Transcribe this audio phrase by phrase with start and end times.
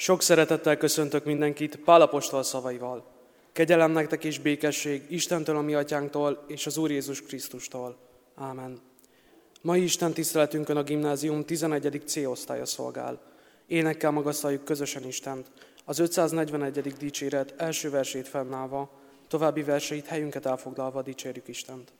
[0.00, 3.04] Sok szeretettel köszöntök mindenkit Pálapostól szavaival.
[3.52, 7.96] Kegyelem nektek és békesség Istentől, a mi atyánktól és az Úr Jézus Krisztustól.
[8.34, 8.80] Ámen.
[9.60, 12.02] Mai Isten tiszteletünkön a gimnázium 11.
[12.06, 13.20] C osztálya szolgál.
[13.66, 15.50] Énekkel magasztaljuk közösen Istent.
[15.84, 16.92] Az 541.
[16.98, 18.90] dicséret első versét fennállva,
[19.28, 21.92] további verseit helyünket elfoglalva dicsérjük Istent.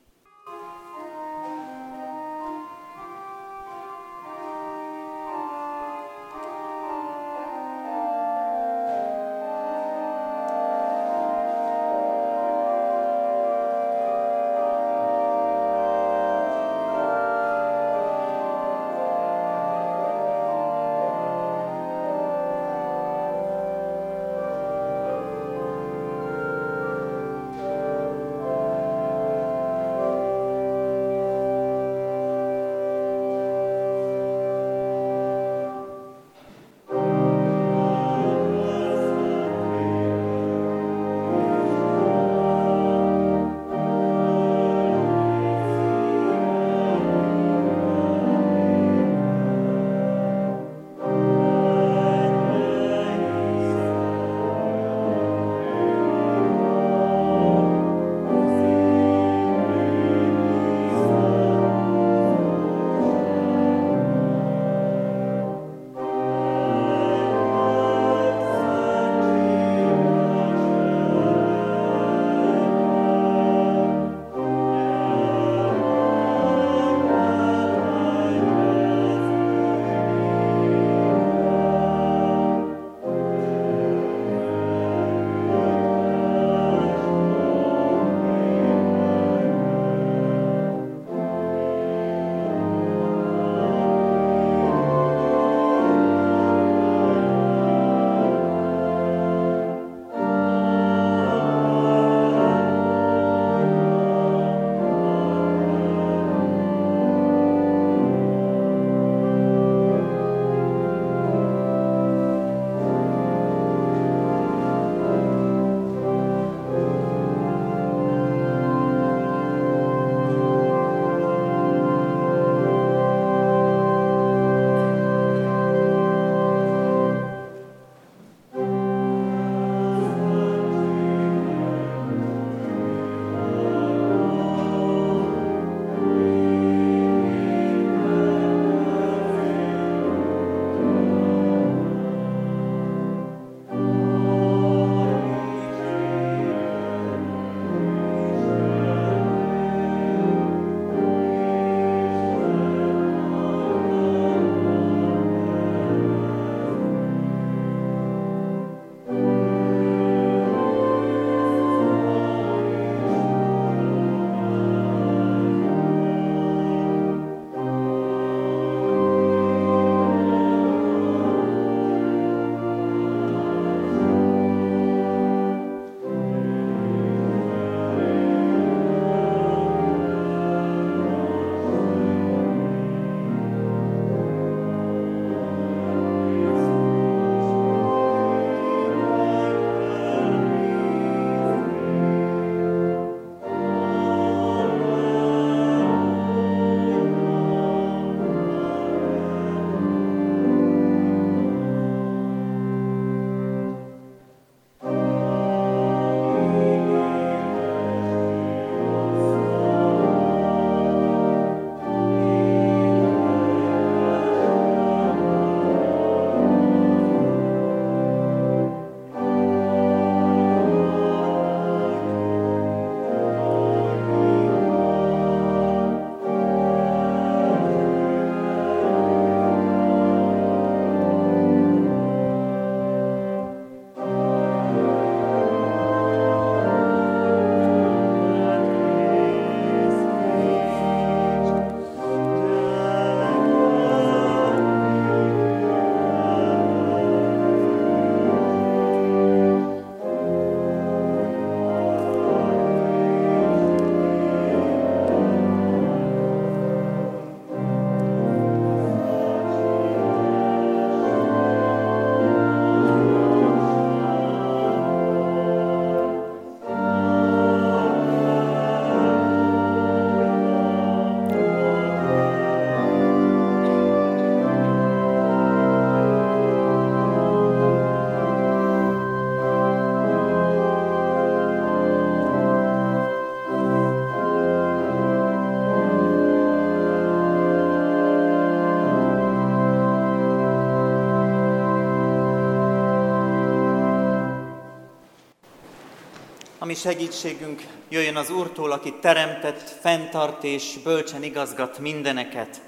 [296.71, 302.61] Ami segítségünk jöjjön az Úrtól, aki teremtett, fenntart és bölcsen igazgat mindeneket.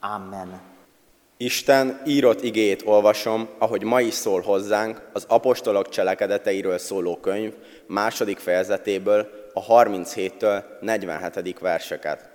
[0.00, 0.60] Amen.
[1.36, 7.52] Isten írott igét olvasom, ahogy ma is szól hozzánk, az apostolok cselekedeteiről szóló könyv
[7.86, 11.58] második fejezetéből, a 37-től 47.
[11.58, 12.28] verseket.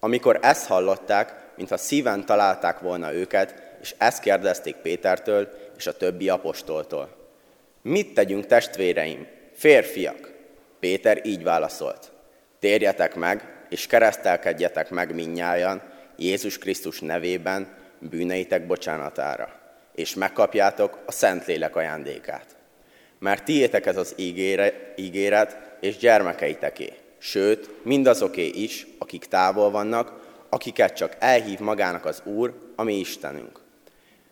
[0.00, 6.28] Amikor ezt hallották, mintha szíven találták volna őket, és ezt kérdezték Pétertől és a többi
[6.28, 7.16] apostoltól.
[7.82, 10.36] Mit tegyünk testvéreim, férfiak?
[10.80, 12.12] Péter így válaszolt.
[12.58, 15.82] Térjetek meg, és keresztelkedjetek meg minnyájan
[16.16, 19.52] Jézus Krisztus nevében bűneitek bocsánatára,
[19.94, 22.56] és megkapjátok a Szentlélek ajándékát.
[23.18, 30.96] Mert tiétek ez az ígére, ígéret, és gyermekeiteké, sőt, mindazoké is, akik távol vannak, akiket
[30.96, 33.60] csak elhív magának az Úr, ami Istenünk.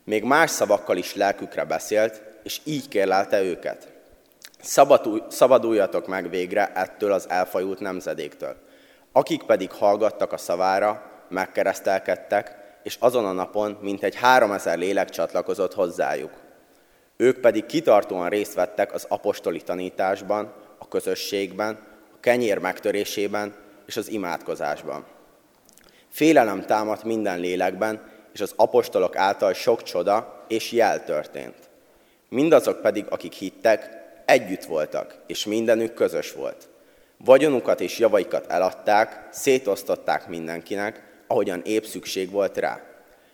[0.05, 3.93] Még más szavakkal is lelkükre beszélt, és így kérlelte őket.
[5.29, 8.57] Szabaduljatok meg végre ettől az elfajult nemzedéktől.
[9.13, 15.75] Akik pedig hallgattak a szavára, megkeresztelkedtek, és azon a napon mintegy három ezer lélek csatlakozott
[15.75, 16.31] hozzájuk.
[17.17, 21.79] Ők pedig kitartóan részt vettek az apostoli tanításban, a közösségben,
[22.15, 23.55] a kenyér megtörésében
[23.87, 25.05] és az imádkozásban.
[26.09, 31.57] Félelem támadt minden lélekben, és az apostolok által sok csoda és jel történt.
[32.29, 36.69] Mindazok pedig, akik hittek, együtt voltak, és mindenük közös volt.
[37.25, 42.81] Vagyonukat és javaikat eladták, szétosztották mindenkinek, ahogyan épp szükség volt rá.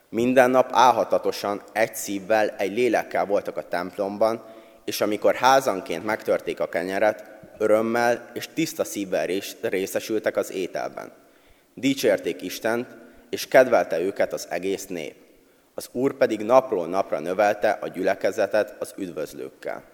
[0.09, 4.45] Minden nap álhatatosan, egy szívvel, egy lélekkel voltak a templomban,
[4.85, 7.25] és amikor házanként megtörték a kenyeret,
[7.59, 9.27] örömmel és tiszta szívvel
[9.61, 11.13] részesültek az ételben.
[11.75, 12.87] Dicsérték Istent,
[13.31, 15.15] és kedvelte őket az egész nép.
[15.75, 19.92] Az Úr pedig napról napra növelte a gyülekezetet az üdvözlőkkel.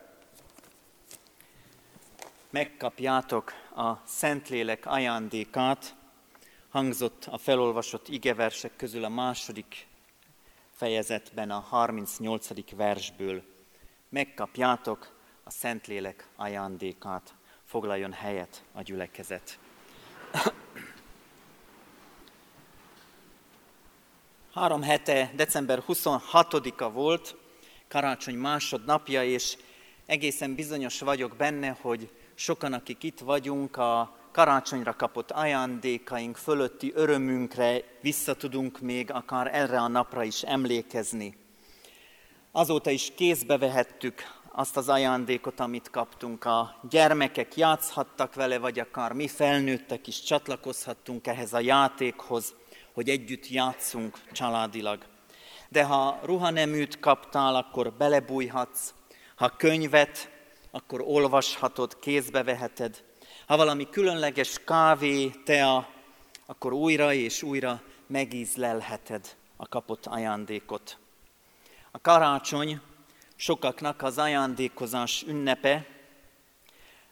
[2.50, 5.94] Megkapjátok a Szentlélek ajándékát,
[6.68, 9.86] hangzott a felolvasott igeversek közül a második
[10.74, 12.74] fejezetben a 38.
[12.76, 13.42] versből.
[14.08, 15.14] Megkapjátok
[15.44, 17.34] a Szentlélek ajándékát,
[17.64, 19.58] foglaljon helyet a gyülekezet.
[24.54, 27.36] Három hete, december 26-a volt,
[27.88, 29.56] karácsony másodnapja, és
[30.06, 37.82] egészen bizonyos vagyok benne, hogy sokan, akik itt vagyunk, a karácsonyra kapott ajándékaink fölötti örömünkre
[38.00, 41.36] vissza tudunk még akár erre a napra is emlékezni.
[42.52, 46.44] Azóta is kézbe vehettük azt az ajándékot, amit kaptunk.
[46.44, 52.54] A gyermekek játszhattak vele, vagy akár mi felnőttek is csatlakozhattunk ehhez a játékhoz,
[52.92, 54.98] hogy együtt játszunk családilag.
[55.68, 58.94] De ha ruhaneműt kaptál, akkor belebújhatsz,
[59.36, 60.36] ha könyvet,
[60.70, 63.04] akkor olvashatod, kézbe veheted,
[63.46, 65.88] ha valami különleges kávé, tea,
[66.46, 70.98] akkor újra és újra megízlelheted a kapott ajándékot.
[71.90, 72.80] A karácsony
[73.36, 75.86] sokaknak az ajándékozás ünnepe,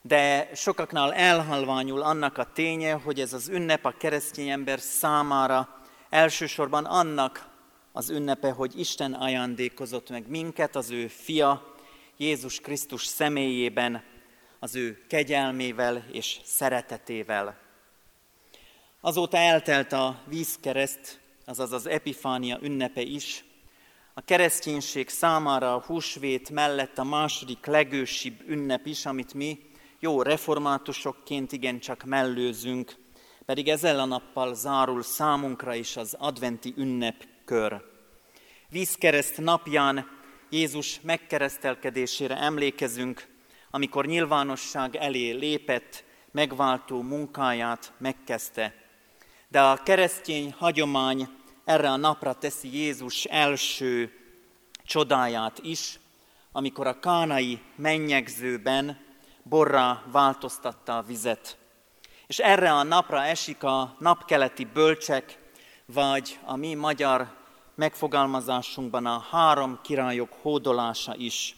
[0.02, 5.68] de sokaknál elhalványul annak a ténye, hogy ez az ünnep a keresztény ember számára
[6.10, 7.48] elsősorban annak
[7.92, 11.74] az ünnepe, hogy Isten ajándékozott meg minket, az ő fia,
[12.16, 14.02] Jézus Krisztus személyében,
[14.58, 17.58] az ő kegyelmével és szeretetével.
[19.00, 23.44] Azóta eltelt a vízkereszt, azaz az Epifánia ünnepe is.
[24.14, 29.58] A kereszténység számára a húsvét mellett a második legősibb ünnep is, amit mi
[30.00, 32.94] jó reformátusokként igencsak mellőzünk,
[33.44, 37.82] pedig ezzel a nappal zárul számunkra is az adventi ünnepkör.
[38.68, 40.15] Vízkereszt napján
[40.50, 43.26] Jézus megkeresztelkedésére emlékezünk,
[43.70, 48.74] amikor nyilvánosság elé lépett, megváltó munkáját megkezdte.
[49.48, 51.28] De a keresztény hagyomány
[51.64, 54.12] erre a napra teszi Jézus első
[54.84, 55.98] csodáját is,
[56.52, 59.04] amikor a kánai mennyegzőben
[59.42, 61.56] borrá változtatta a vizet.
[62.26, 65.38] És erre a napra esik a napkeleti bölcsek,
[65.86, 67.35] vagy a mi magyar
[67.76, 71.56] megfogalmazásunkban a három királyok hódolása is.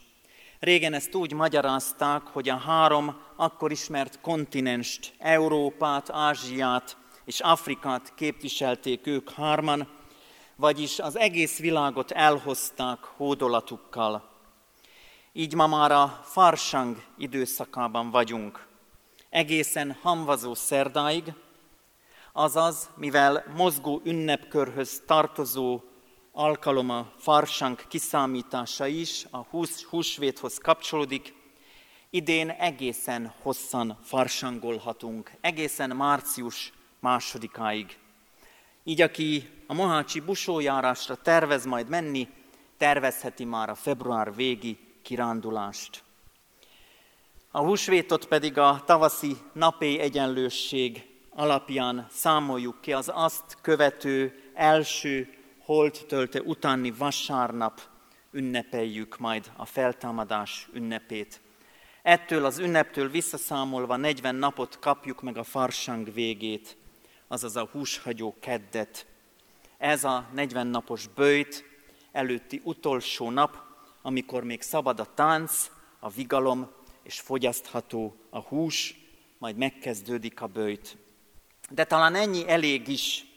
[0.58, 9.06] Régen ezt úgy magyarázták, hogy a három akkor ismert kontinenst, Európát, Ázsiát és Afrikát képviselték
[9.06, 9.88] ők hárman,
[10.56, 14.28] vagyis az egész világot elhozták hódolatukkal.
[15.32, 18.66] Így ma már a farsang időszakában vagyunk.
[19.30, 21.32] Egészen hamvazó szerdáig,
[22.32, 25.80] azaz, mivel mozgó ünnepkörhöz tartozó
[26.32, 31.36] alkalom a farsang kiszámítása is, a hús, húsvéthoz kapcsolódik,
[32.10, 37.98] Idén egészen hosszan farsangolhatunk, egészen március másodikáig.
[38.84, 42.28] Így aki a Mohácsi busójárásra tervez majd menni,
[42.76, 46.02] tervezheti már a február végi kirándulást.
[47.50, 55.37] A húsvétot pedig a tavaszi napé egyenlősség alapján számoljuk ki az azt követő első
[56.06, 57.80] tölte utáni vasárnap
[58.30, 61.40] ünnepeljük majd a feltámadás ünnepét.
[62.02, 66.76] Ettől az ünneptől visszaszámolva 40 napot kapjuk meg a farsang végét,
[67.26, 69.06] azaz a húshagyó keddet.
[69.78, 71.64] Ez a 40 napos bőjt
[72.12, 73.56] előtti utolsó nap,
[74.02, 75.70] amikor még szabad a tánc,
[76.00, 76.70] a vigalom
[77.02, 78.94] és fogyasztható a hús,
[79.38, 80.96] majd megkezdődik a bőjt.
[81.70, 83.27] De talán ennyi elég is,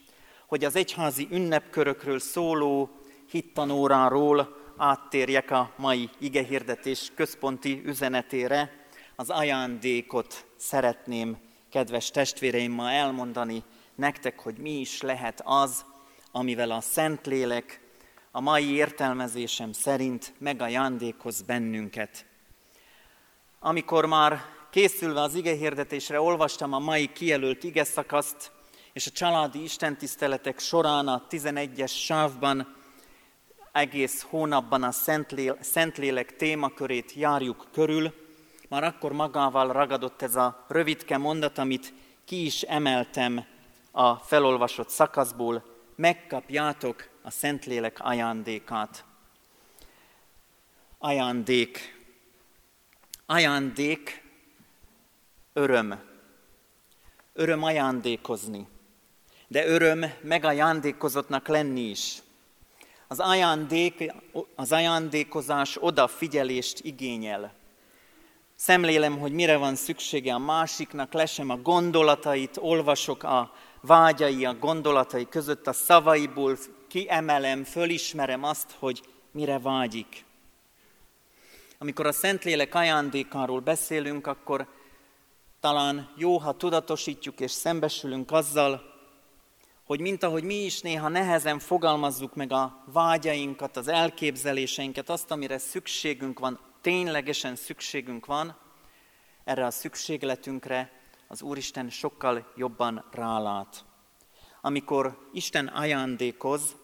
[0.52, 2.90] hogy az egyházi ünnepkörökről szóló
[3.30, 8.86] hittanóráról áttérjek a mai igehirdetés központi üzenetére.
[9.16, 11.38] Az ajándékot szeretném,
[11.70, 13.64] kedves testvéreim, ma elmondani
[13.96, 15.86] nektek, hogy mi is lehet az,
[16.32, 17.82] amivel a Szentlélek
[18.32, 22.26] a mai értelmezésem szerint megajándékoz bennünket.
[23.60, 24.42] Amikor már
[24.72, 28.52] készülve az igehirdetésre olvastam a mai kijelölt ige szakaszt,
[28.94, 32.76] és a családi istentiszteletek során a 11-es sávban
[33.72, 34.92] egész hónapban a
[35.62, 38.14] Szentlélek témakörét járjuk körül,
[38.70, 41.94] már akkor magával ragadott ez a rövidke mondat, amit
[42.26, 43.46] ki is emeltem
[43.92, 45.64] a felolvasott szakaszból,
[45.96, 49.06] megkapjátok a Szentlélek ajándékát.
[50.98, 52.00] Ajándék.
[53.26, 54.24] Ajándék,
[55.54, 56.00] öröm.
[57.34, 58.68] Öröm ajándékozni,
[59.52, 62.18] de öröm megajándékozottnak lenni is.
[63.08, 64.14] Az, ajándék,
[64.56, 67.54] az ajándékozás odafigyelést igényel.
[68.56, 75.28] Szemlélem, hogy mire van szüksége a másiknak, lesem a gondolatait, olvasok a vágyai, a gondolatai
[75.30, 80.26] között, a szavaiból kiemelem, fölismerem azt, hogy mire vágyik.
[81.78, 84.68] Amikor a Szentlélek ajándékáról beszélünk, akkor
[85.60, 88.91] talán jó, ha tudatosítjuk és szembesülünk azzal,
[89.92, 95.58] hogy mint ahogy mi is néha nehezen fogalmazzuk meg a vágyainkat, az elképzeléseinket, azt, amire
[95.58, 98.58] szükségünk van, ténylegesen szükségünk van,
[99.44, 100.92] erre a szükségletünkre
[101.28, 103.86] az Úristen sokkal jobban rálát.
[104.62, 106.76] Amikor Isten ajándékoz,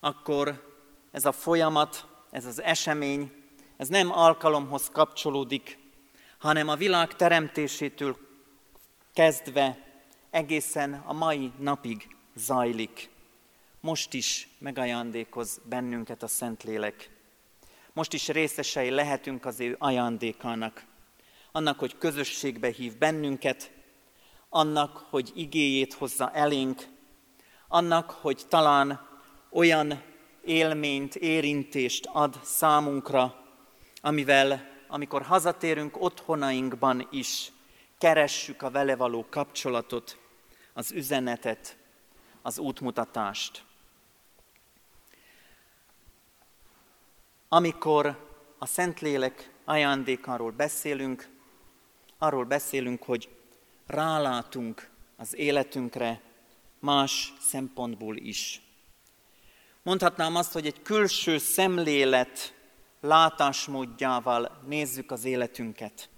[0.00, 0.74] akkor
[1.10, 3.32] ez a folyamat, ez az esemény,
[3.76, 5.78] ez nem alkalomhoz kapcsolódik,
[6.38, 8.16] hanem a világ teremtésétől
[9.12, 9.85] kezdve
[10.36, 13.10] egészen a mai napig zajlik.
[13.80, 17.10] Most is megajándékoz bennünket a Szentlélek.
[17.92, 20.84] Most is részesei lehetünk az ő ajándékának.
[21.52, 23.70] Annak, hogy közösségbe hív bennünket,
[24.48, 26.82] annak, hogy igéjét hozza elénk,
[27.68, 29.08] annak, hogy talán
[29.50, 30.02] olyan
[30.44, 33.34] élményt, érintést ad számunkra,
[34.00, 37.52] amivel, amikor hazatérünk otthonainkban is,
[37.98, 40.24] keressük a vele való kapcsolatot,
[40.76, 41.76] az üzenetet,
[42.42, 43.64] az útmutatást.
[47.48, 48.28] Amikor
[48.58, 51.28] a Szentlélek ajándékáról beszélünk,
[52.18, 53.28] arról beszélünk, hogy
[53.86, 56.20] rálátunk az életünkre
[56.78, 58.62] más szempontból is.
[59.82, 62.54] Mondhatnám azt, hogy egy külső szemlélet
[63.00, 66.08] látásmódjával nézzük az életünket.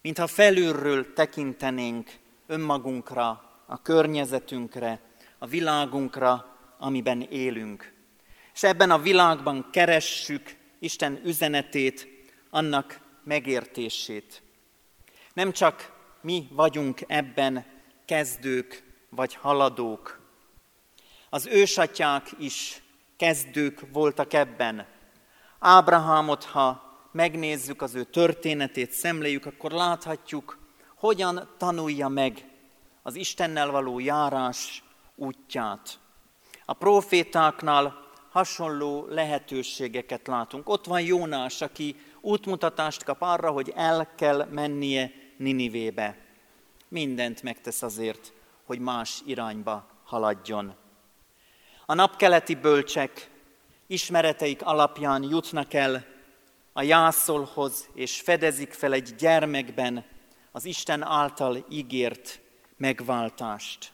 [0.00, 5.00] Mintha felülről tekintenénk önmagunkra, a környezetünkre,
[5.38, 7.92] a világunkra, amiben élünk.
[8.54, 12.08] És ebben a világban keressük Isten üzenetét,
[12.50, 14.42] annak megértését.
[15.34, 17.66] Nem csak mi vagyunk ebben
[18.04, 20.20] kezdők vagy haladók.
[21.30, 22.82] Az ősatyák is
[23.16, 24.86] kezdők voltak ebben.
[25.58, 30.58] Ábrahámot, ha megnézzük az ő történetét, szemléljük, akkor láthatjuk,
[30.96, 32.50] hogyan tanulja meg
[33.02, 34.82] az Istennel való járás
[35.14, 35.98] útját.
[36.64, 40.68] A profétáknál hasonló lehetőségeket látunk.
[40.68, 46.16] Ott van Jónás, aki útmutatást kap arra, hogy el kell mennie Ninivébe.
[46.88, 48.32] Mindent megtesz azért,
[48.64, 50.74] hogy más irányba haladjon.
[51.86, 53.30] A napkeleti bölcsek
[53.86, 56.04] ismereteik alapján jutnak el
[56.72, 60.04] a jászolhoz, és fedezik fel egy gyermekben
[60.52, 62.41] az Isten által ígért
[62.82, 63.92] megváltást.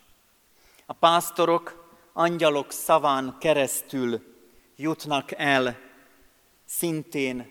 [0.87, 4.23] A pásztorok angyalok szaván keresztül
[4.77, 5.77] jutnak el
[6.65, 7.51] szintén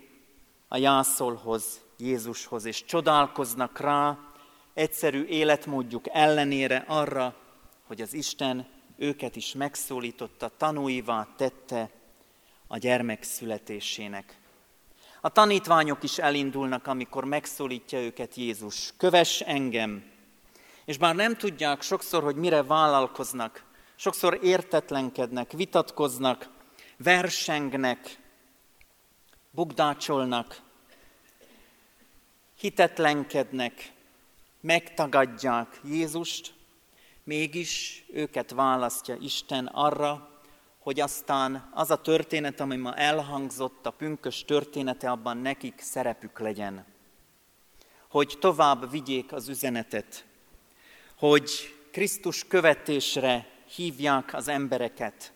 [0.67, 4.17] a jászolhoz, Jézushoz, és csodálkoznak rá
[4.73, 7.35] egyszerű életmódjuk ellenére arra,
[7.87, 11.89] hogy az Isten őket is megszólította, tanúivá tette
[12.67, 14.37] a gyermek születésének.
[15.21, 18.93] A tanítványok is elindulnak, amikor megszólítja őket Jézus.
[18.97, 20.15] Kövess engem!
[20.87, 23.63] És bár nem tudják sokszor, hogy mire vállalkoznak,
[23.95, 26.49] sokszor értetlenkednek, vitatkoznak,
[26.97, 28.19] versengnek,
[29.51, 30.61] bugdácsolnak,
[32.59, 33.91] hitetlenkednek,
[34.61, 36.53] megtagadják Jézust,
[37.23, 40.41] mégis őket választja Isten arra,
[40.79, 46.85] hogy aztán az a történet, ami ma elhangzott, a pünkös története, abban nekik szerepük legyen.
[48.09, 50.26] Hogy tovább vigyék az üzenetet,
[51.17, 55.33] hogy Krisztus követésre hívják az embereket,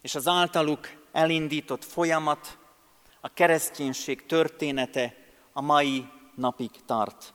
[0.00, 2.58] és az általuk elindított folyamat,
[3.20, 5.14] a kereszténység története
[5.52, 7.34] a mai napig tart.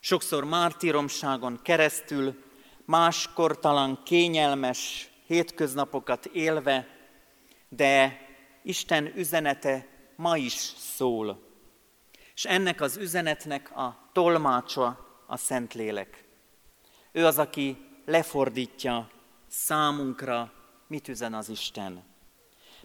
[0.00, 2.44] Sokszor mártíromságon keresztül,
[2.84, 6.88] máskor talán kényelmes hétköznapokat élve,
[7.68, 8.20] de
[8.62, 11.42] Isten üzenete ma is szól.
[12.34, 16.23] És ennek az üzenetnek a tolmácsa a Szentlélek.
[17.16, 19.10] Ő az, aki lefordítja
[19.48, 20.52] számunkra,
[20.86, 22.04] mit üzen az Isten.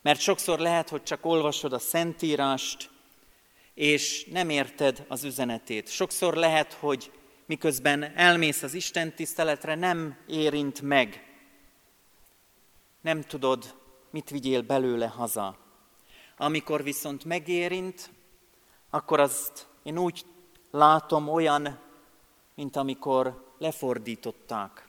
[0.01, 2.89] Mert sokszor lehet, hogy csak olvasod a Szentírást,
[3.73, 5.87] és nem érted az üzenetét.
[5.87, 7.11] Sokszor lehet, hogy
[7.45, 11.23] miközben elmész az Isten tiszteletre, nem érint meg.
[13.01, 13.75] Nem tudod,
[14.09, 15.57] mit vigyél belőle haza.
[16.37, 18.09] Amikor viszont megérint,
[18.89, 20.25] akkor azt én úgy
[20.71, 21.79] látom olyan,
[22.55, 24.87] mint amikor lefordították.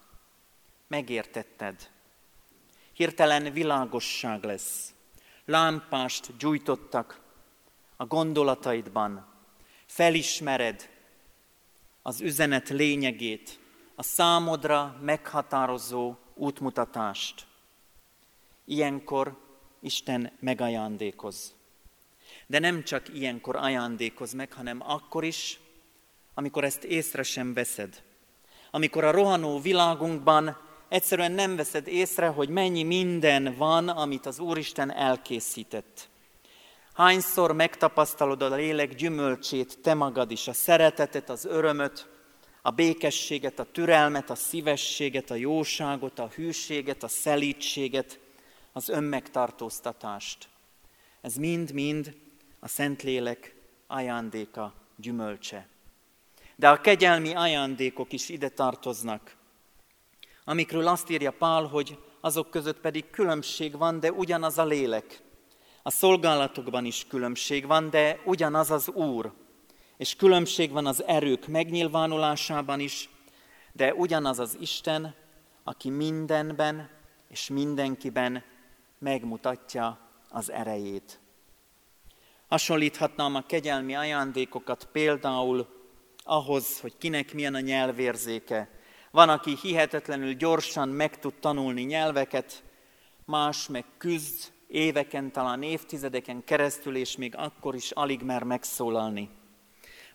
[0.87, 1.90] Megértetted.
[2.92, 4.94] Hirtelen világosság lesz.
[5.44, 7.20] Lámpást gyújtottak
[7.96, 9.26] a gondolataidban.
[9.87, 10.88] Felismered
[12.02, 13.59] az üzenet lényegét,
[13.94, 17.46] a számodra meghatározó útmutatást.
[18.64, 19.38] Ilyenkor
[19.80, 21.54] Isten megajándékoz.
[22.46, 25.61] De nem csak ilyenkor ajándékoz meg, hanem akkor is,
[26.35, 28.02] amikor ezt észre sem veszed.
[28.70, 30.56] Amikor a rohanó világunkban
[30.88, 36.09] egyszerűen nem veszed észre, hogy mennyi minden van, amit az Úristen elkészített.
[36.94, 42.09] Hányszor megtapasztalod a lélek gyümölcsét, te magad is, a szeretetet, az örömöt,
[42.62, 48.18] a békességet, a türelmet, a szívességet, a jóságot, a hűséget, a szelítséget,
[48.72, 50.48] az önmegtartóztatást.
[51.20, 52.16] Ez mind-mind
[52.61, 53.54] a Szentlélek
[53.87, 55.69] ajándéka, gyümölcse.
[56.61, 59.37] De a kegyelmi ajándékok is ide tartoznak,
[60.44, 65.23] amikről azt írja Pál, hogy azok között pedig különbség van, de ugyanaz a lélek.
[65.83, 69.33] A szolgálatokban is különbség van, de ugyanaz az Úr.
[69.96, 73.09] És különbség van az erők megnyilvánulásában is,
[73.73, 75.14] de ugyanaz az Isten,
[75.64, 76.90] aki mindenben
[77.29, 78.44] és mindenkiben
[78.99, 81.20] megmutatja az erejét.
[82.49, 85.79] Hasonlíthatnám a kegyelmi ajándékokat például
[86.24, 88.68] ahhoz, hogy kinek milyen a nyelvérzéke.
[89.11, 92.62] Van, aki hihetetlenül gyorsan meg tud tanulni nyelveket,
[93.24, 99.28] más meg küzd éveken, talán évtizedeken keresztül, és még akkor is alig mer megszólalni.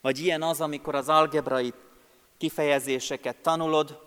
[0.01, 1.73] Vagy ilyen az, amikor az algebrai
[2.37, 4.03] kifejezéseket tanulod,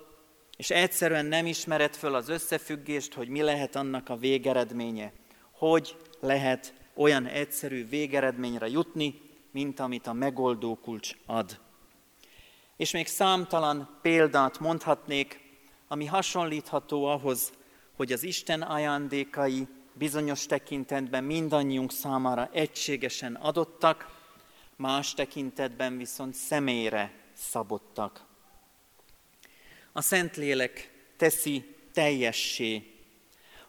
[0.57, 5.13] és egyszerűen nem ismered föl az összefüggést, hogy mi lehet annak a végeredménye.
[5.53, 11.61] Hogy lehet olyan egyszerű végeredményre jutni, mint amit a megoldó kulcs ad.
[12.79, 15.41] És még számtalan példát mondhatnék,
[15.89, 17.53] ami hasonlítható ahhoz,
[17.97, 24.17] hogy az Isten ajándékai bizonyos tekintetben mindannyiunk számára egységesen adottak,
[24.77, 28.25] más tekintetben viszont személyre szabottak.
[29.93, 32.95] A Szentlélek teszi teljessé,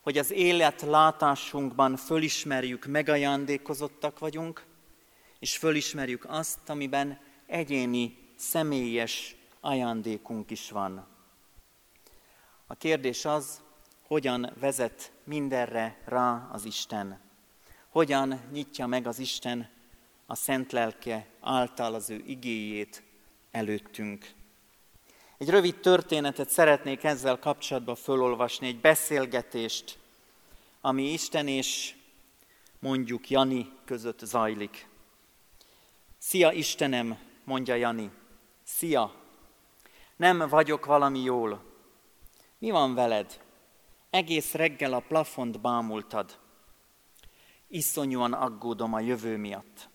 [0.02, 4.66] hogy az élet látásunkban fölismerjük, megajándékozottak vagyunk,
[5.40, 11.08] és fölismerjük azt, amiben egyéni, személyes ajándékunk is van.
[12.68, 13.62] A kérdés az,
[14.08, 17.20] hogyan vezet mindenre rá az Isten.
[17.90, 19.70] Hogyan nyitja meg az Isten
[20.26, 23.04] a szent lelke által az ő igéjét
[23.52, 24.32] előttünk.
[25.38, 30.00] Egy rövid történetet szeretnék ezzel kapcsolatban fölolvasni, egy beszélgetést,
[30.82, 31.96] ami Isten és
[32.80, 34.88] mondjuk Jani között zajlik.
[36.18, 38.12] Szia Istenem, mondja Jani.
[38.76, 39.14] Szia,
[40.16, 41.64] nem vagyok valami jól.
[42.58, 43.42] Mi van veled?
[44.10, 46.40] Egész reggel a plafont bámultad.
[47.68, 49.90] Iszonyúan aggódom a jövő miatt.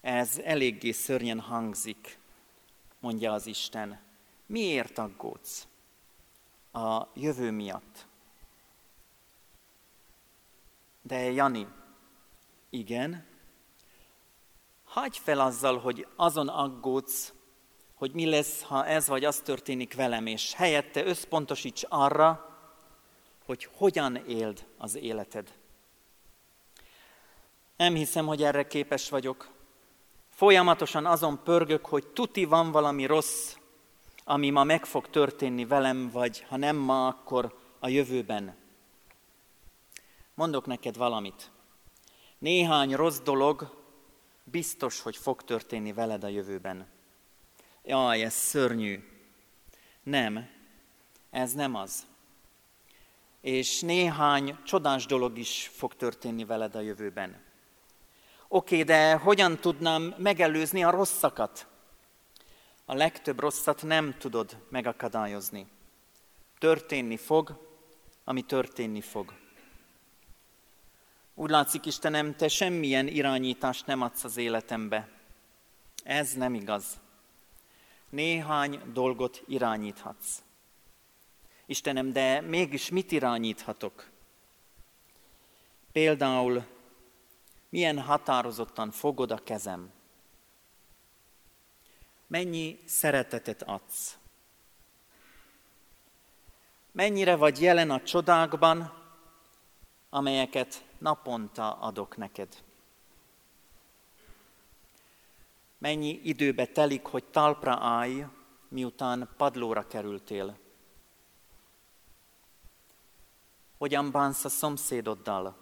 [0.00, 2.18] Ez eléggé szörnyen hangzik,
[3.00, 4.00] mondja az Isten.
[4.46, 5.66] Miért aggódsz?
[6.72, 8.06] A jövő miatt.
[11.02, 11.68] De Jani,
[12.70, 13.26] igen,
[14.84, 17.32] hagyj fel azzal, hogy azon aggódsz,
[18.02, 22.56] hogy mi lesz, ha ez vagy az történik velem, és helyette összpontosíts arra,
[23.44, 25.52] hogy hogyan éld az életed.
[27.76, 29.50] Nem hiszem, hogy erre képes vagyok.
[30.28, 33.54] Folyamatosan azon pörgök, hogy tuti van valami rossz,
[34.24, 38.56] ami ma meg fog történni velem, vagy ha nem ma, akkor a jövőben.
[40.34, 41.50] Mondok neked valamit.
[42.38, 43.84] Néhány rossz dolog
[44.44, 47.00] biztos, hogy fog történni veled a jövőben.
[47.84, 49.04] Jaj, ez szörnyű.
[50.02, 50.48] Nem,
[51.30, 52.06] ez nem az.
[53.40, 57.42] És néhány csodás dolog is fog történni veled a jövőben.
[58.48, 61.66] Oké, de hogyan tudnám megelőzni a rosszakat?
[62.84, 65.66] A legtöbb rosszat nem tudod megakadályozni.
[66.58, 67.68] Történni fog,
[68.24, 69.34] ami történni fog.
[71.34, 75.08] Úgy látszik, Istenem, te semmilyen irányítást nem adsz az életembe.
[76.04, 77.01] Ez nem igaz.
[78.12, 80.42] Néhány dolgot irányíthatsz.
[81.66, 84.10] Istenem, de mégis mit irányíthatok?
[85.92, 86.64] Például,
[87.68, 89.90] milyen határozottan fogod a kezem?
[92.26, 94.18] Mennyi szeretetet adsz?
[96.90, 98.92] Mennyire vagy jelen a csodákban,
[100.10, 102.62] amelyeket naponta adok neked.
[105.82, 108.26] Mennyi időbe telik, hogy talpra állj,
[108.68, 110.58] miután padlóra kerültél?
[113.78, 115.56] Hogyan bánsz a szomszédoddal?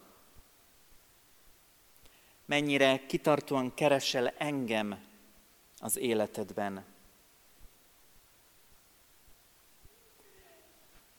[2.45, 5.05] Mennyire kitartóan keresel engem
[5.79, 6.85] az életedben?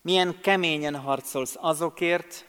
[0.02, 2.46] Milyen keményen harcolsz azokért,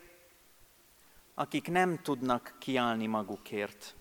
[1.34, 3.94] akik nem tudnak kiállni magukért.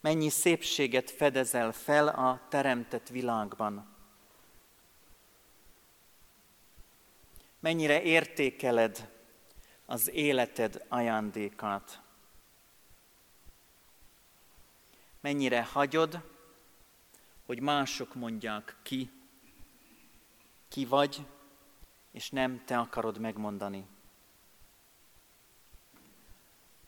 [0.00, 3.96] Mennyi szépséget fedezel fel a teremtett világban.
[7.60, 9.12] Mennyire értékeled
[9.86, 12.00] az életed ajándékát.
[15.20, 16.22] Mennyire hagyod,
[17.46, 19.10] hogy mások mondják ki,
[20.68, 21.26] ki vagy,
[22.10, 23.86] és nem te akarod megmondani.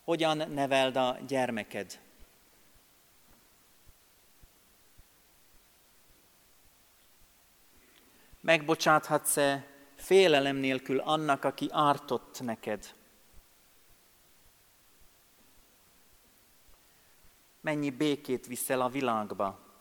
[0.03, 1.99] Hogyan neveld a gyermeked?
[8.41, 12.95] Megbocsáthatsz-e félelem nélkül annak, aki ártott neked?
[17.61, 19.71] Mennyi békét viszel a világba?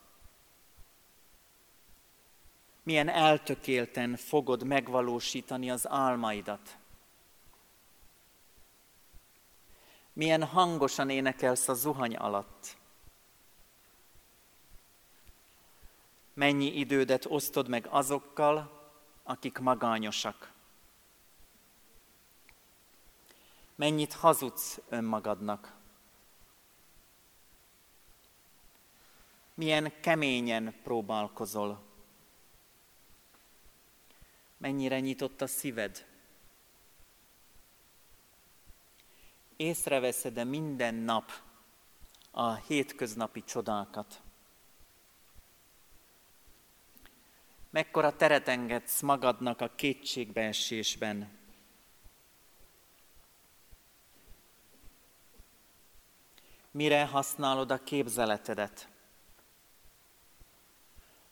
[2.90, 6.78] milyen eltökélten fogod megvalósítani az álmaidat.
[10.12, 12.76] Milyen hangosan énekelsz a zuhany alatt.
[16.40, 18.88] Mennyi idődet osztod meg azokkal,
[19.22, 20.52] akik magányosak.
[23.74, 25.74] Mennyit hazudsz önmagadnak.
[29.54, 31.82] Milyen keményen próbálkozol
[34.56, 36.06] mennyire nyitott a szíved.
[39.56, 41.32] Észreveszed-e minden nap
[42.30, 44.20] a hétköznapi csodákat?
[47.70, 51.38] Mekkora teret engedsz magadnak a kétségbeesésben?
[56.70, 58.88] Mire használod a képzeletedet?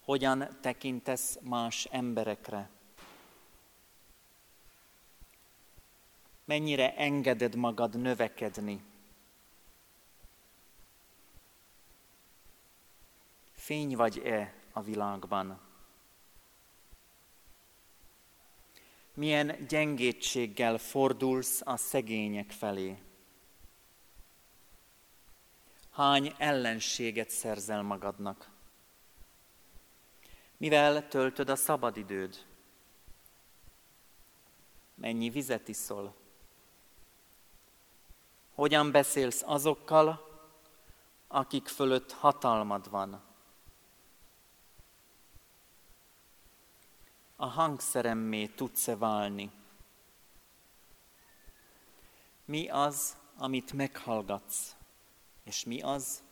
[0.05, 2.71] Hogyan tekintesz más emberekre?
[6.49, 8.83] mennyire engeded magad növekedni.
[13.53, 15.68] Fény vagy-e a világban?
[19.19, 23.03] Milyen gyengétséggel fordulsz a szegények felé?
[25.91, 28.51] Hány ellenséget szerzel magadnak?
[30.57, 32.47] Mivel töltöd a szabadidőd?
[34.95, 36.15] Mennyi vizet iszol?
[38.55, 40.41] Hogyan beszélsz azokkal,
[41.29, 43.28] akik fölött hatalmad van?
[47.41, 49.51] A hangszeremmé tudsz-e válni?
[52.45, 54.77] Mi az, amit meghallgatsz,
[55.45, 56.23] és mi az,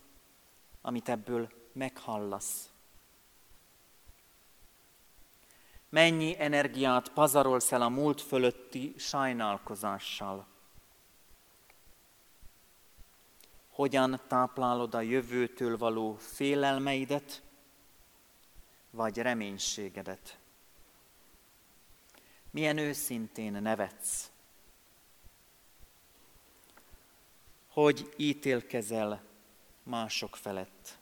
[0.81, 2.71] amit ebből meghallasz?
[5.89, 10.47] Mennyi energiát pazarolsz el a múlt fölötti sajnálkozással?
[13.71, 17.43] Hogyan táplálod a jövőtől való félelmeidet,
[18.91, 20.39] vagy reménységedet?
[22.57, 24.31] Milyen őszintén nevetsz?
[27.69, 29.25] Hogy ítélkezel
[29.83, 30.99] mások felett?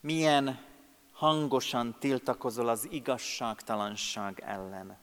[0.00, 0.64] Milyen
[1.12, 4.98] hangosan tiltakozol az igazságtalanság ellen?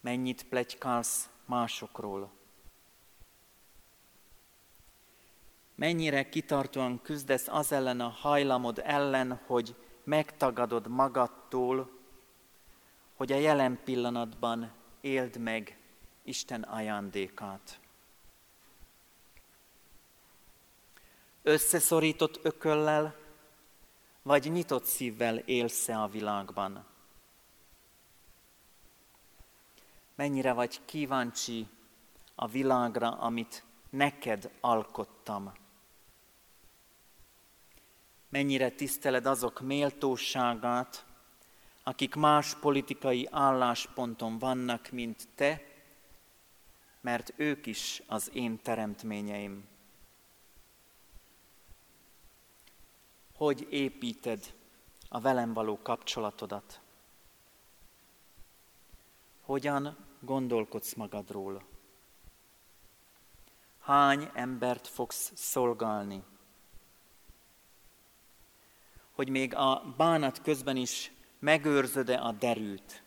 [0.00, 2.39] Mennyit plegykálsz másokról?
[5.80, 11.90] Mennyire kitartóan küzdesz az ellen a hajlamod ellen, hogy megtagadod magadtól,
[13.14, 15.78] hogy a jelen pillanatban éld meg
[16.22, 17.80] Isten ajándékát.
[21.42, 23.16] Összeszorított ököllel,
[24.22, 26.84] vagy nyitott szívvel élsz a világban?
[30.14, 31.66] Mennyire vagy kíváncsi
[32.34, 35.59] a világra, amit neked alkottam?
[38.30, 41.04] Mennyire tiszteled azok méltóságát,
[41.82, 45.62] akik más politikai állásponton vannak, mint te,
[47.00, 49.68] mert ők is az én teremtményeim.
[53.34, 54.54] Hogy építed
[55.08, 56.80] a velem való kapcsolatodat?
[59.40, 61.62] Hogyan gondolkodsz magadról?
[63.78, 66.22] Hány embert fogsz szolgálni?
[69.20, 73.02] Hogy még a bánat közben is megőrzöd-e a derűt?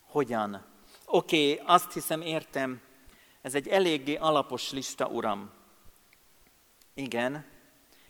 [0.00, 0.64] Hogyan?
[1.06, 2.80] Oké, okay, azt hiszem értem,
[3.40, 5.50] ez egy eléggé alapos lista, uram.
[6.94, 7.44] Igen,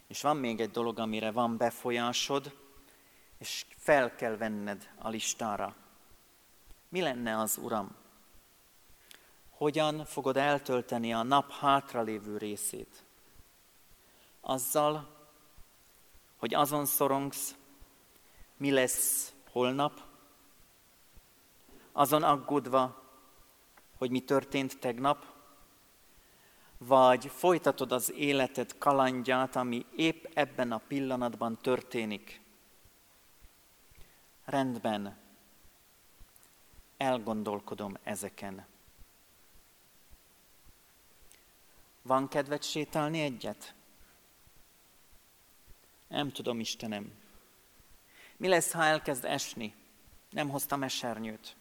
[0.07, 2.57] és van még egy dolog, amire van befolyásod,
[3.39, 5.77] és fel kell venned a listára.
[6.89, 7.97] Mi lenne az, Uram?
[9.51, 13.06] Hogyan fogod eltölteni a nap hátralévő részét?
[14.49, 15.09] Azzal,
[16.37, 17.55] hogy azon szorongsz,
[18.57, 20.01] mi lesz holnap,
[21.93, 23.03] azon aggódva,
[23.97, 25.25] hogy mi történt tegnap,
[26.79, 32.41] vagy folytatod az életed kalandját, ami épp ebben a pillanatban történik.
[34.45, 35.19] Rendben,
[36.97, 38.67] elgondolkodom ezeken.
[42.03, 43.76] Van kedved sétálni egyet?
[46.09, 47.13] Nem tudom, Istenem.
[48.37, 49.75] Mi lesz, ha elkezd esni?
[50.31, 51.57] Nem hoztam esernyőt.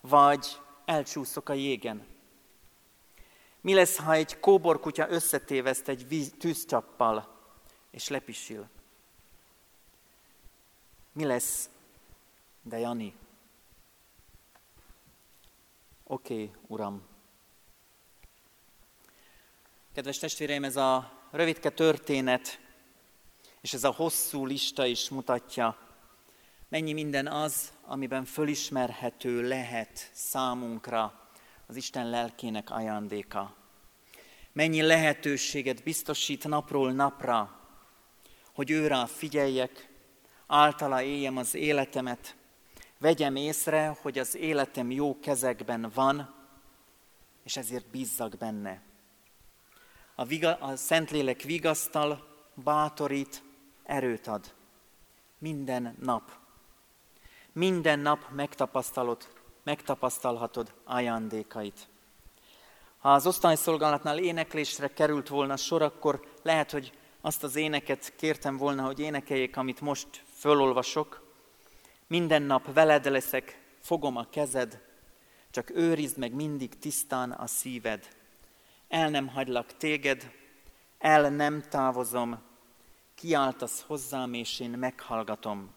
[0.00, 2.06] Vagy elcsúszok a jégen.
[3.60, 7.38] Mi lesz, ha egy kóborkutya összetéveszt egy víz, tűzcsappal,
[7.90, 8.68] és lepisil?
[11.12, 11.70] Mi lesz,
[12.62, 13.14] de Jani?
[16.04, 17.02] Oké, okay, Uram.
[19.94, 22.63] Kedves testvéreim, ez a rövidke történet
[23.64, 25.76] és ez a hosszú lista is mutatja,
[26.68, 31.28] mennyi minden az, amiben fölismerhető lehet számunkra
[31.66, 33.56] az Isten lelkének ajándéka.
[34.52, 37.60] Mennyi lehetőséget biztosít napról napra,
[38.54, 39.88] hogy őrá figyeljek,
[40.46, 42.36] általa éljem az életemet,
[42.98, 46.34] vegyem észre, hogy az életem jó kezekben van,
[47.44, 48.82] és ezért bízzak benne.
[50.14, 53.42] A, viga, a Szentlélek vigasztal, bátorít,
[53.84, 54.54] erőt ad.
[55.38, 56.30] Minden nap.
[57.52, 59.28] Minden nap megtapasztalod,
[59.62, 61.88] megtapasztalhatod ajándékait.
[62.98, 68.84] Ha az osztályszolgálatnál éneklésre került volna sor, akkor lehet, hogy azt az éneket kértem volna,
[68.84, 71.22] hogy énekeljék, amit most fölolvasok.
[72.06, 74.80] Minden nap veled leszek, fogom a kezed,
[75.50, 78.08] csak őrizd meg mindig tisztán a szíved.
[78.88, 80.30] El nem hagylak téged,
[80.98, 82.42] el nem távozom,
[83.14, 85.70] kiáltasz hozzám, és én meghallgatom.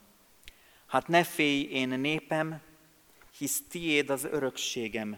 [0.88, 2.62] Hát ne félj, én népem,
[3.38, 5.18] hisz tiéd az örökségem.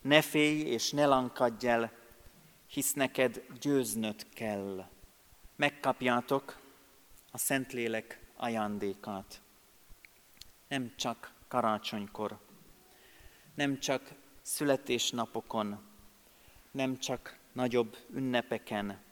[0.00, 1.92] Ne félj, és ne lankadj el,
[2.66, 4.88] hisz neked győznöd kell.
[5.56, 6.58] Megkapjátok
[7.30, 9.40] a Szentlélek ajándékát.
[10.68, 12.38] Nem csak karácsonykor,
[13.54, 15.80] nem csak születésnapokon,
[16.70, 19.04] nem csak nagyobb ünnepeken,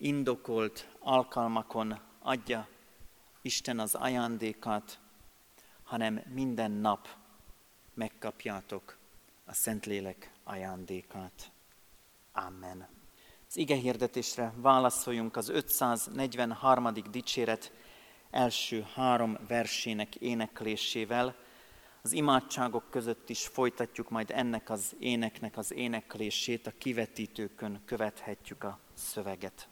[0.00, 2.68] indokolt alkalmakon adja
[3.42, 4.98] Isten az ajándékat,
[5.82, 7.08] hanem minden nap
[7.94, 8.96] megkapjátok
[9.44, 11.50] a Szentlélek ajándékát.
[12.32, 12.88] Amen.
[13.48, 16.92] Az ige hirdetésre válaszoljunk az 543.
[17.10, 17.72] dicséret
[18.30, 21.34] első három versének éneklésével.
[22.02, 28.78] Az imádságok között is folytatjuk majd ennek az éneknek az éneklését, a kivetítőkön követhetjük a
[28.94, 29.69] szöveget.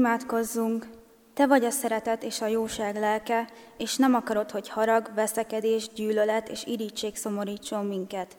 [0.00, 0.88] Imádkozzunk!
[1.34, 6.48] Te vagy a szeretet és a jóság lelke, és nem akarod, hogy harag, veszekedés, gyűlölet
[6.48, 8.36] és irítség szomorítson minket.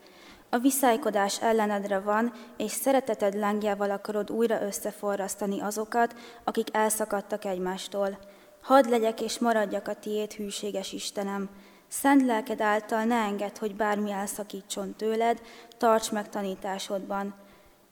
[0.50, 8.18] A viszálykodás ellenedre van, és szereteted lángjával akarod újra összeforrasztani azokat, akik elszakadtak egymástól.
[8.62, 11.48] Hadd legyek és maradjak a tiéd, hűséges Istenem.
[11.88, 15.40] Szent lelked által ne engedd, hogy bármi elszakítson tőled,
[15.78, 17.34] tarts meg tanításodban.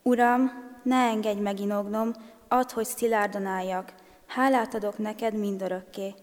[0.03, 0.51] Uram,
[0.83, 2.13] ne engedj meginognom,
[2.53, 3.93] Add, hogy szilárdan álljak,
[4.27, 6.15] hálát adok neked mindörökké.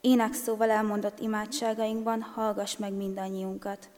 [0.00, 3.88] Ének szóval elmondott imádságainkban hallgass meg mindannyiunkat.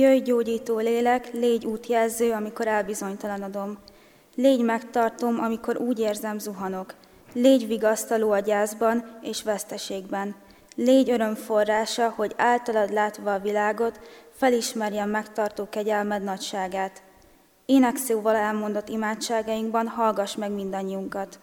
[0.00, 3.78] Jöjj, gyógyító lélek, légy útjelző, amikor elbizonytalanodom.
[4.34, 6.94] Légy megtartom, amikor úgy érzem zuhanok.
[7.32, 10.34] Légy vigasztaló a gyászban és veszteségben.
[10.76, 14.00] Légy öröm forrása, hogy általad látva a világot,
[14.32, 17.02] felismerjem megtartó kegyelmed nagyságát.
[17.66, 21.38] Énekszóval elmondott imádságainkban hallgass meg mindannyiunkat.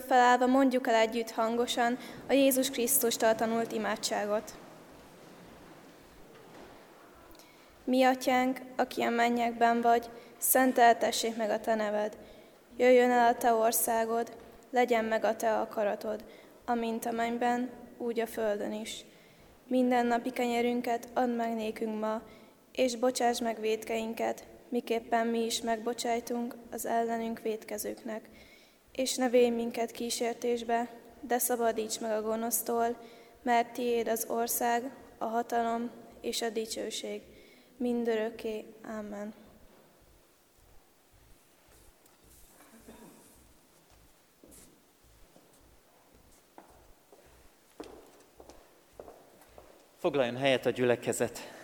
[0.00, 4.54] Felállva mondjuk el együtt hangosan a Jézus Krisztustól tanult imádságot.
[7.84, 12.16] Mi, atyánk, aki a mennyekben vagy, szenteltessék meg a te neved.
[12.76, 14.36] Jöjjön el a te országod,
[14.70, 16.24] legyen meg a te akaratod,
[16.64, 19.04] amint a mennyben, úgy a földön is.
[19.66, 22.22] Minden napi kenyerünket add meg nékünk ma,
[22.72, 28.28] és bocsáss meg védkeinket, miképpen mi is megbocsájtunk az ellenünk védkezőknek
[28.98, 30.90] és ne védj minket kísértésbe,
[31.20, 32.96] de szabadíts meg a gonosztól,
[33.42, 35.90] mert tiéd az ország, a hatalom
[36.20, 37.22] és a dicsőség,
[37.76, 38.64] mindörökké.
[38.98, 39.34] Amen.
[49.96, 51.57] Foglaljon helyet a gyülekezet.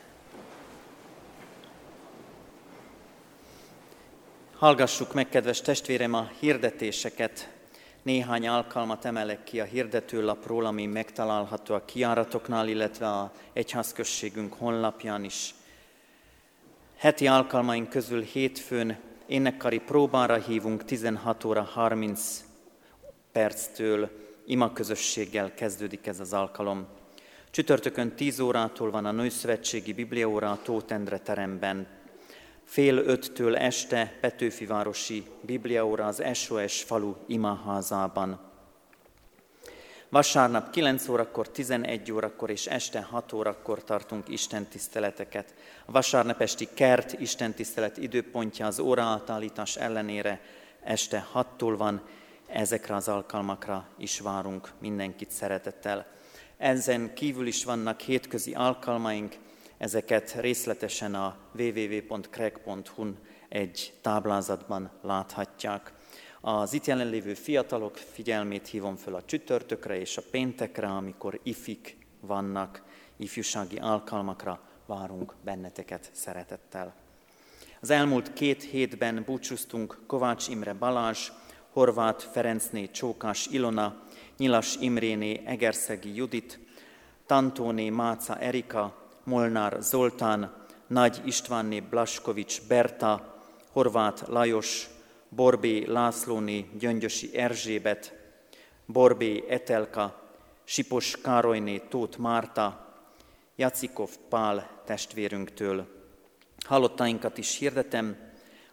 [4.64, 7.48] Hallgassuk meg, kedves testvérem, a hirdetéseket.
[8.02, 15.54] Néhány alkalmat emelek ki a hirdetőlapról, ami megtalálható a kiáratoknál, illetve a egyházközségünk honlapján is.
[16.96, 22.44] Heti alkalmaink közül hétfőn énekkari próbára hívunk 16 óra 30
[23.32, 24.10] perctől
[24.46, 26.86] imaközösséggel kezdődik ez az alkalom.
[27.50, 32.02] Csütörtökön 10 órától van a Nőszövetségi Bibliaóra a Tótendre teremben
[32.64, 38.52] fél öttől este Petőfivárosi Bibliaóra az SOS falu imaházában.
[40.08, 45.54] Vasárnap 9 órakor, 11 órakor és este 6 órakor tartunk istentiszteleteket.
[45.84, 50.40] A vasárnap esti kert istentisztelet időpontja az óraátállítás ellenére
[50.84, 52.02] este 6-tól van,
[52.46, 56.06] ezekre az alkalmakra is várunk mindenkit szeretettel.
[56.56, 59.34] Ezen kívül is vannak hétközi alkalmaink,
[59.78, 63.18] Ezeket részletesen a www.craig.hu-n
[63.48, 65.92] egy táblázatban láthatják.
[66.40, 72.82] Az itt jelenlévő fiatalok figyelmét hívom föl a csütörtökre és a péntekre, amikor ifik vannak,
[73.16, 76.94] ifjúsági alkalmakra várunk benneteket szeretettel.
[77.80, 81.30] Az elmúlt két hétben búcsúztunk Kovács Imre Balázs,
[81.72, 84.02] Horváth Ferencné Csókás Ilona,
[84.36, 86.58] Nyilas Imréné Egerszegi Judit,
[87.26, 90.52] Tantóné Máca Erika, Molnár Zoltán,
[90.86, 93.40] Nagy Istvánné Blaskovics Berta,
[93.72, 94.88] Horváth Lajos,
[95.28, 98.14] Borbé Lászlóné Gyöngyösi Erzsébet,
[98.86, 100.22] Borbé Etelka,
[100.64, 102.96] Sipos Károlyné Tóth Márta,
[103.56, 105.86] Jacikov Pál testvérünktől.
[106.66, 108.16] Halottainkat is hirdetem,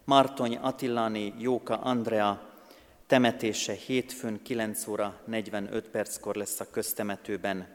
[0.04, 2.50] Mártony Attiláné Jóka Andrea
[3.08, 7.68] temetése hétfőn 9 óra 45 perckor lesz a köztemetőben.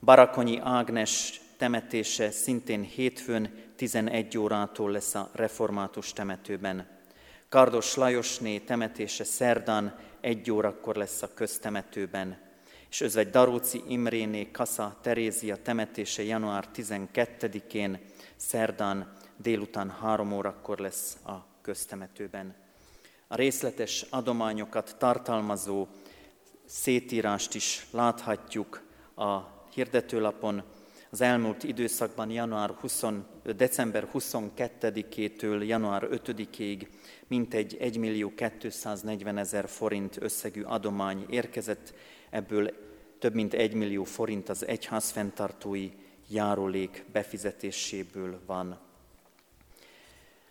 [0.00, 6.88] Barakonyi Ágnes temetése szintén hétfőn 11 órától lesz a református temetőben.
[7.48, 12.38] Kardos Lajosné temetése szerdán 1 órakor lesz a köztemetőben,
[12.90, 17.98] és özvegy Daróci Imréné Kassa Terézia temetése január 12-én
[18.36, 22.54] szerdán délután három órakor lesz a köztemetőben.
[23.28, 25.86] A részletes adományokat tartalmazó
[26.64, 28.82] szétírást is láthatjuk
[29.16, 29.38] a
[29.74, 30.62] hirdetőlapon.
[31.16, 33.04] Az elmúlt időszakban január 20,
[33.56, 36.86] december 22-től január 5-ig
[37.26, 41.94] mintegy 1 millió 240 ezer forint összegű adomány érkezett,
[42.30, 42.70] ebből
[43.18, 45.90] több mint 1 millió forint az egyház fenntartói
[46.28, 48.78] járulék befizetéséből van.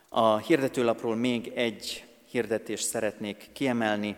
[0.10, 4.16] A hirdetőlapról még egy hirdetést szeretnék kiemelni,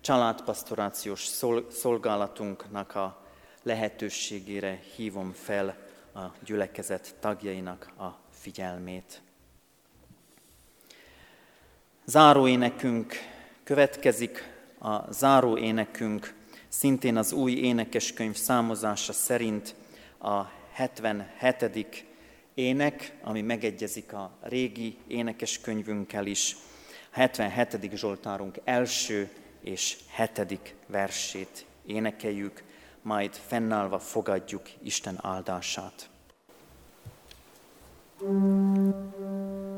[0.00, 1.28] családpastorációs
[1.70, 3.26] szolgálatunknak a
[3.62, 5.86] lehetőségére hívom fel
[6.18, 9.20] a gyülekezet tagjainak a figyelmét.
[12.04, 13.14] Záróénekünk
[13.64, 16.34] következik, a záróénekünk
[16.68, 19.74] szintén az új énekeskönyv számozása szerint
[20.18, 20.42] a
[20.72, 22.04] 77.
[22.54, 26.56] ének, ami megegyezik a régi énekeskönyvünkkel is.
[27.12, 27.96] A 77.
[27.96, 32.62] Zsoltárunk első és hetedik versét énekeljük,
[33.02, 36.10] majd fennállva fogadjuk Isten áldását.
[38.20, 39.77] thank you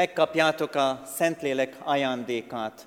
[0.00, 2.86] megkapjátok a Szentlélek ajándékát,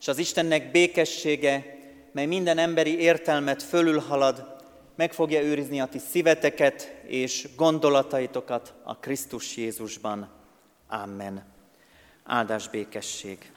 [0.00, 1.78] és az Istennek békessége,
[2.12, 4.56] mely minden emberi értelmet fölülhalad,
[4.96, 10.28] meg fogja őrizni a ti szíveteket és gondolataitokat a Krisztus Jézusban.
[10.88, 11.44] Amen.
[12.24, 13.51] Áldás békesség!